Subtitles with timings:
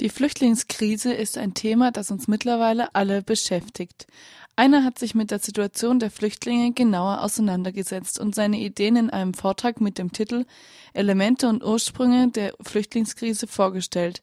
[0.00, 4.06] Die Flüchtlingskrise ist ein Thema, das uns mittlerweile alle beschäftigt.
[4.60, 9.32] Einer hat sich mit der Situation der Flüchtlinge genauer auseinandergesetzt und seine Ideen in einem
[9.32, 10.44] Vortrag mit dem Titel
[10.92, 14.20] Elemente und Ursprünge der Flüchtlingskrise vorgestellt.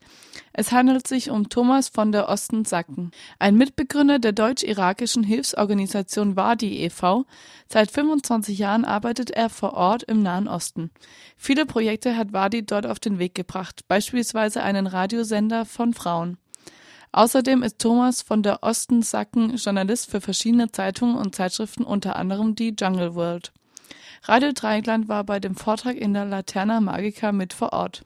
[0.53, 3.09] Es handelt sich um Thomas von der Osten Sacken,
[3.39, 7.25] ein Mitbegründer der deutsch-irakischen Hilfsorganisation Wadi e.V.
[7.67, 10.91] Seit 25 Jahren arbeitet er vor Ort im Nahen Osten.
[11.35, 16.37] Viele Projekte hat Wadi dort auf den Weg gebracht, beispielsweise einen Radiosender von Frauen.
[17.17, 22.53] Außerdem ist Thomas von der Osten Sacken Journalist für verschiedene Zeitungen und Zeitschriften, unter anderem
[22.53, 23.51] die Jungle World.
[24.25, 28.03] Radio Dreieckland war bei dem Vortrag in der Laterna Magica mit vor Ort.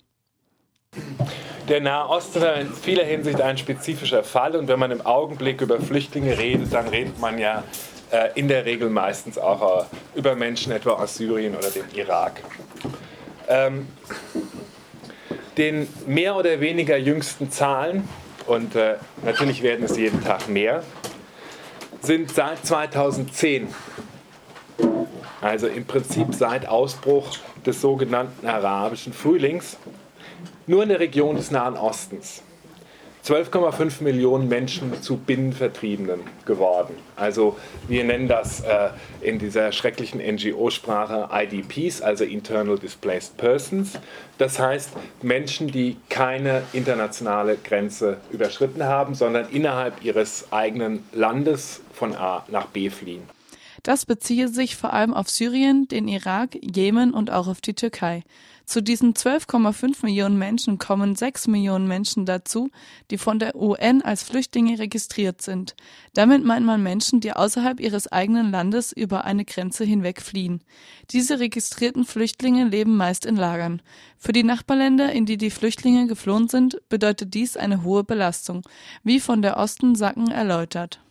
[1.67, 5.59] Der Nahe Osten ist in vieler Hinsicht ein spezifischer Fall und wenn man im Augenblick
[5.59, 7.65] über Flüchtlinge redet, dann redet man ja
[8.11, 12.41] äh, in der Regel meistens auch äh, über Menschen etwa aus Syrien oder dem Irak.
[13.49, 13.89] Ähm,
[15.57, 18.07] den mehr oder weniger jüngsten Zahlen
[18.51, 20.83] und äh, natürlich werden es jeden Tag mehr,
[22.01, 23.69] sind seit 2010,
[25.39, 29.77] also im Prinzip seit Ausbruch des sogenannten arabischen Frühlings,
[30.67, 32.43] nur in der Region des Nahen Ostens
[33.25, 36.95] 12,5 Millionen Menschen zu Binnenvertriebenen geworden.
[37.15, 38.89] Also wir nennen das äh,
[39.21, 43.93] in dieser schrecklichen NGO-Sprache IDPs, also Internal Displaced Persons.
[44.39, 44.89] Das heißt
[45.21, 52.65] Menschen, die keine internationale Grenze überschritten haben, sondern innerhalb ihres eigenen Landes von A nach
[52.67, 53.21] B fliehen.
[53.83, 58.23] Das beziehe sich vor allem auf Syrien, den Irak, Jemen und auch auf die Türkei.
[58.71, 62.69] Zu diesen 12,5 Millionen Menschen kommen 6 Millionen Menschen dazu,
[63.09, 65.75] die von der UN als Flüchtlinge registriert sind.
[66.13, 70.63] Damit meint man Menschen, die außerhalb ihres eigenen Landes über eine Grenze hinweg fliehen.
[71.09, 73.81] Diese registrierten Flüchtlinge leben meist in Lagern.
[74.17, 78.61] Für die Nachbarländer, in die die Flüchtlinge geflohen sind, bedeutet dies eine hohe Belastung,
[79.03, 81.01] wie von der Osten Sacken erläutert.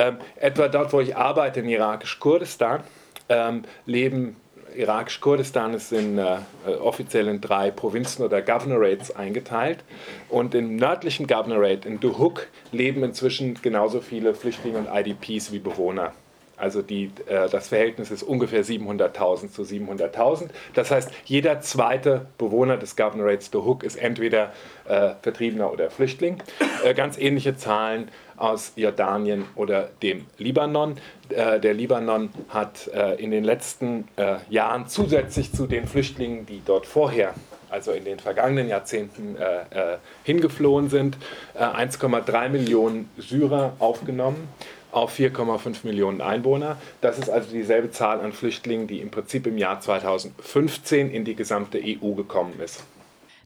[0.00, 2.82] Ähm, etwa dort, wo ich arbeite, in irakisch-Kurdistan,
[3.28, 4.34] ähm, leben
[4.78, 6.38] irakisch-Kurdistan ist in äh,
[6.80, 9.84] offiziell in drei Provinzen oder Governorates eingeteilt.
[10.28, 16.12] Und im nördlichen Governorate, in Duhok, leben inzwischen genauso viele Flüchtlinge und IDPs wie Bewohner.
[16.58, 20.48] Also die, äh, das Verhältnis ist ungefähr 700.000 zu 700.000.
[20.74, 24.52] Das heißt, jeder zweite Bewohner des Governorates Duhok ist entweder
[24.86, 26.42] äh, Vertriebener oder Flüchtling.
[26.84, 30.96] Äh, ganz ähnliche Zahlen aus Jordanien oder dem Libanon.
[31.28, 36.62] Äh, der Libanon hat äh, in den letzten äh, Jahren zusätzlich zu den Flüchtlingen, die
[36.64, 37.34] dort vorher
[37.70, 41.18] also in den vergangenen Jahrzehnten äh, äh, hingeflohen sind,
[41.54, 44.48] äh, 1,3 Millionen Syrer aufgenommen
[44.98, 46.76] auf 4,5 Millionen Einwohner.
[47.00, 51.34] Das ist also dieselbe Zahl an Flüchtlingen, die im Prinzip im Jahr 2015 in die
[51.34, 52.84] gesamte EU gekommen ist.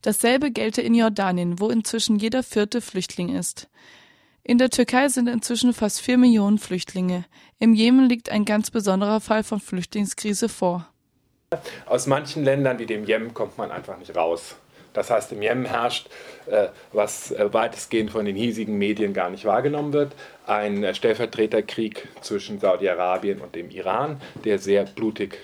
[0.03, 3.69] Dasselbe gelte in Jordanien, wo inzwischen jeder vierte Flüchtling ist.
[4.45, 7.25] In der Türkei sind inzwischen fast vier Millionen Flüchtlinge.
[7.61, 10.89] Im Jemen liegt ein ganz besonderer Fall von Flüchtlingskrise vor.
[11.87, 14.57] Aus manchen Ländern wie dem Jemen kommt man einfach nicht raus.
[14.93, 16.09] Das heißt, im Jemen herrscht,
[16.47, 20.13] äh, was äh, weitestgehend von den hiesigen Medien gar nicht wahrgenommen wird,
[20.47, 25.39] ein äh, Stellvertreterkrieg zwischen Saudi-Arabien und dem Iran, der sehr blutig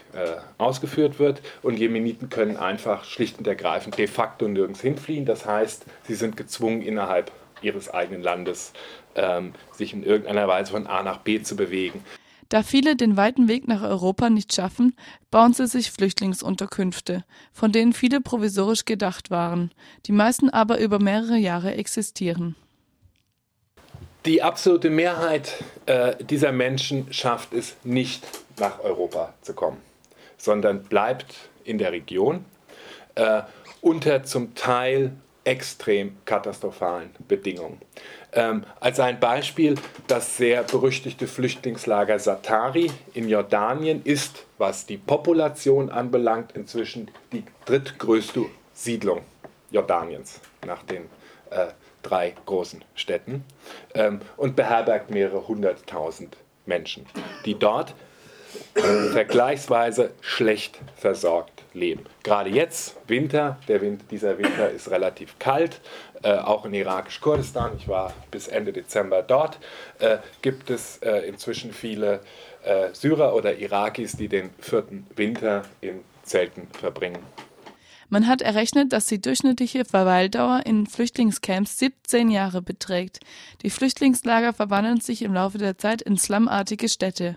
[0.58, 1.41] ausgeführt wird.
[1.62, 5.25] Und Jemeniten können einfach schlicht und ergreifend de facto nirgends hinfliehen.
[5.25, 7.31] Das heißt, sie sind gezwungen, innerhalb
[7.62, 8.72] ihres eigenen Landes
[9.14, 12.04] ähm, sich in irgendeiner Weise von A nach B zu bewegen.
[12.48, 14.97] Da viele den weiten Weg nach Europa nicht schaffen,
[15.31, 19.70] bauen sie sich Flüchtlingsunterkünfte, von denen viele provisorisch gedacht waren,
[20.06, 22.56] die meisten aber über mehrere Jahre existieren.
[24.25, 28.26] Die absolute Mehrheit äh, dieser Menschen schafft es nicht,
[28.58, 29.78] nach Europa zu kommen,
[30.37, 32.44] sondern bleibt in der Region
[33.14, 33.42] äh,
[33.81, 35.12] unter zum Teil
[35.44, 37.81] extrem katastrophalen Bedingungen.
[38.33, 45.91] Ähm, als ein Beispiel, das sehr berüchtigte Flüchtlingslager Satari in Jordanien ist, was die Population
[45.91, 48.44] anbelangt, inzwischen die drittgrößte
[48.75, 49.22] Siedlung
[49.71, 51.05] Jordaniens nach den
[51.50, 51.69] äh,
[52.02, 53.44] drei großen Städten
[53.94, 56.37] ähm, und beherbergt mehrere hunderttausend
[56.67, 57.06] Menschen,
[57.44, 57.94] die dort
[58.75, 62.05] vergleichsweise schlecht versorgt leben.
[62.23, 65.81] Gerade jetzt, Winter, der Winter, dieser Winter ist relativ kalt,
[66.23, 69.59] äh, auch in irakisch-Kurdistan, ich war bis Ende Dezember dort,
[69.99, 72.21] äh, gibt es äh, inzwischen viele
[72.65, 77.23] äh, Syrer oder Irakis, die den vierten Winter in Zelten verbringen.
[78.11, 83.21] Man hat errechnet, dass die durchschnittliche Verweildauer in Flüchtlingscamps 17 Jahre beträgt.
[83.62, 87.37] Die Flüchtlingslager verwandeln sich im Laufe der Zeit in slumartige Städte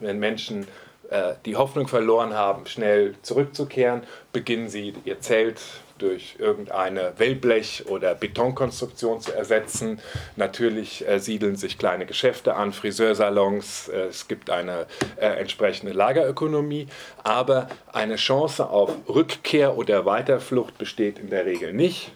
[0.00, 0.66] wenn Menschen
[1.10, 4.02] äh, die Hoffnung verloren haben, schnell zurückzukehren,
[4.32, 5.60] beginnen sie ihr Zelt
[6.00, 10.00] durch irgendeine Wellblech- oder Betonkonstruktion zu ersetzen.
[10.36, 14.86] Natürlich äh, siedeln sich kleine Geschäfte an, Friseursalons, äh, es gibt eine
[15.16, 16.86] äh, entsprechende Lagerökonomie,
[17.22, 22.12] aber eine Chance auf Rückkehr oder Weiterflucht besteht in der Regel nicht.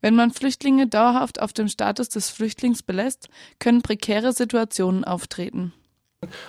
[0.00, 5.72] Wenn man Flüchtlinge dauerhaft auf dem Status des Flüchtlings belässt, können prekäre Situationen auftreten.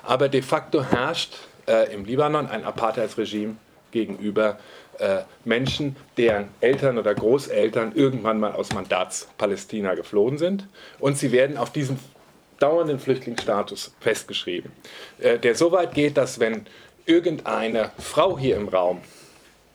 [0.04, 1.36] Aber de facto herrscht
[1.68, 3.56] äh, im Libanon ein Apartheidsregime
[3.92, 4.58] gegenüber
[4.98, 10.68] äh, Menschen, deren Eltern oder Großeltern irgendwann mal aus Mandatspalästina geflohen sind.
[11.00, 12.00] Und sie werden auf diesen
[12.60, 14.72] dauernden Flüchtlingsstatus festgeschrieben,
[15.20, 16.66] äh, der so weit geht, dass wenn
[17.06, 19.02] irgendeine Frau hier im Raum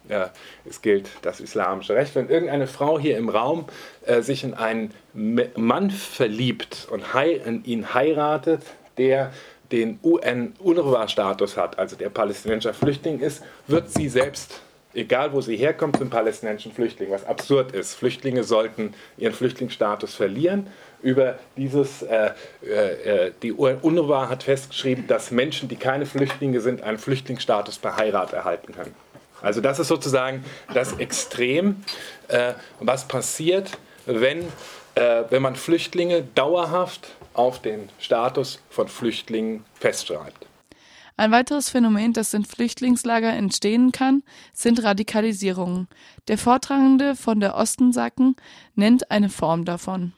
[0.07, 0.33] ja,
[0.69, 2.15] es gilt das islamische Recht.
[2.15, 3.65] Wenn irgendeine Frau hier im Raum
[4.05, 7.05] äh, sich in einen Mann verliebt und
[7.47, 8.61] in ihn heiratet,
[8.99, 9.33] der
[9.75, 14.61] den UN-UNRWA-Status hat, also der palästinensischer Flüchtling ist, wird sie selbst,
[14.95, 17.95] egal wo sie herkommt, zum palästinensischen Flüchtling, was absurd ist.
[17.95, 20.69] Flüchtlinge sollten ihren Flüchtlingsstatus verlieren.
[21.03, 22.31] Über dieses, äh,
[22.63, 28.33] äh, die UNRWA hat festgeschrieben, dass Menschen, die keine Flüchtlinge sind, einen Flüchtlingsstatus per Heirat
[28.33, 28.95] erhalten können.
[29.43, 31.85] Also das ist sozusagen das Extrem,
[32.29, 33.73] äh, was passiert,
[34.07, 34.41] wenn,
[34.95, 40.47] äh, wenn man Flüchtlinge dauerhaft auf den Status von Flüchtlingen festschreibt.
[41.17, 45.87] Ein weiteres Phänomen, das in Flüchtlingslager entstehen kann, sind Radikalisierungen.
[46.27, 48.35] Der Vortragende von der Ostensacken
[48.75, 50.13] nennt eine Form davon.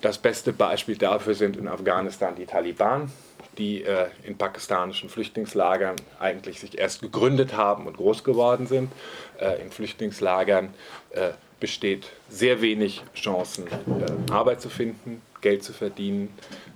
[0.00, 3.12] Das beste Beispiel dafür sind in Afghanistan die Taliban,
[3.58, 8.90] die äh, in pakistanischen Flüchtlingslagern eigentlich sich erst gegründet haben und groß geworden sind.
[9.38, 10.72] Äh, in Flüchtlingslagern
[11.10, 16.30] äh, besteht sehr wenig Chancen, äh, Arbeit zu finden, Geld zu verdienen.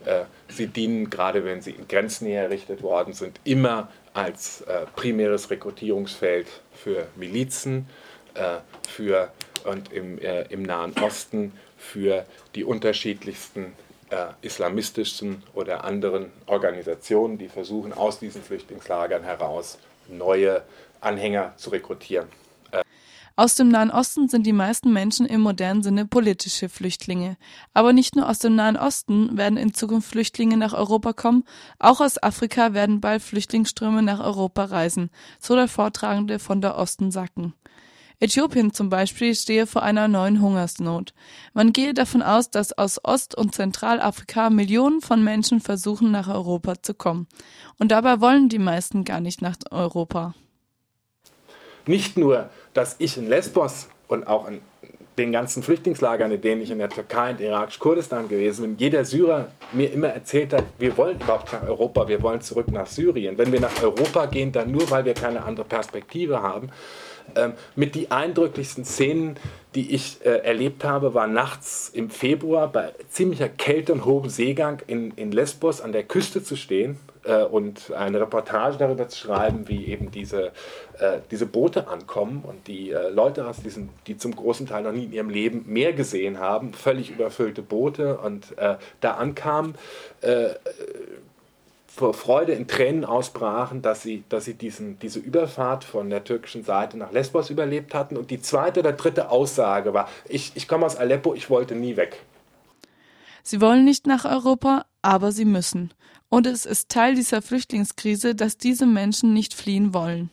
[0.05, 5.51] Äh, sie dienen, gerade wenn sie in Grenznähe errichtet worden sind, immer als äh, primäres
[5.51, 7.87] Rekrutierungsfeld für Milizen,
[8.89, 9.33] für,
[9.63, 12.27] und im, im Nahen Osten für
[12.57, 13.75] die unterschiedlichsten
[14.43, 19.79] islamistischen oder anderen Organisationen, die versuchen, aus diesen Flüchtlingslagern heraus
[20.09, 20.63] neue
[21.01, 22.27] Anhänger zu rekrutieren.
[23.37, 27.37] Aus dem Nahen Osten sind die meisten Menschen im modernen Sinne politische Flüchtlinge.
[27.73, 31.43] Aber nicht nur aus dem Nahen Osten werden in Zukunft Flüchtlinge nach Europa kommen,
[31.81, 35.11] auch aus Afrika werden bald Flüchtlingsströme nach Europa reisen,
[35.41, 37.55] so der Vortragende von der Osten Sacken.
[38.21, 41.13] Äthiopien zum Beispiel stehe vor einer neuen Hungersnot.
[41.55, 46.81] Man gehe davon aus, dass aus Ost- und Zentralafrika Millionen von Menschen versuchen, nach Europa
[46.81, 47.27] zu kommen.
[47.81, 50.35] Und dabei wollen die meisten gar nicht nach Europa.
[51.87, 54.61] Nicht nur, dass ich in Lesbos und auch in
[55.19, 59.49] den ganzen Flüchtlingslagern, in denen ich in der Türkei und irakisch-Kurdistan gewesen bin, jeder Syrer
[59.73, 63.39] mir immer erzählt hat, wir wollen überhaupt nach Europa, wir wollen zurück nach Syrien.
[63.39, 66.71] Wenn wir nach Europa gehen, dann nur, weil wir keine andere Perspektive haben.
[67.37, 69.37] Ähm, mit die eindrücklichsten Szenen,
[69.75, 74.83] die ich äh, erlebt habe, war nachts im Februar bei ziemlicher Kälte und hohem Seegang
[74.87, 79.69] in, in Lesbos an der Küste zu stehen äh, und eine Reportage darüber zu schreiben,
[79.69, 80.53] wie eben diese,
[80.99, 84.93] äh, diese Boote ankommen und die äh, Leute aus diesen, die zum großen Teil noch
[84.93, 89.75] nie in ihrem Leben mehr gesehen haben, völlig überfüllte Boote und äh, da ankamen
[90.21, 90.51] äh,
[91.95, 96.65] vor Freude in Tränen ausbrachen, dass sie, dass sie diesen, diese Überfahrt von der türkischen
[96.65, 98.17] Seite nach Lesbos überlebt hatten.
[98.17, 101.97] Und die zweite oder dritte Aussage war, ich, ich komme aus Aleppo, ich wollte nie
[101.97, 102.21] weg.
[103.47, 105.93] Sie wollen nicht nach Europa, aber sie müssen.
[106.31, 110.31] Und es ist Teil dieser Flüchtlingskrise, dass diese Menschen nicht fliehen wollen.